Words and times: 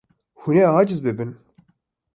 Hûn 0.41 0.55
ê 0.63 0.63
aciz 0.79 0.99
bibin. 1.05 1.31